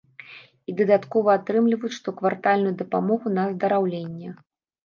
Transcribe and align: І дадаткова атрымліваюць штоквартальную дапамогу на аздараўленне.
І 0.71 0.73
дадаткова 0.79 1.35
атрымліваюць 1.39 1.97
штоквартальную 1.99 2.73
дапамогу 2.83 3.27
на 3.37 3.41
аздараўленне. 3.51 4.29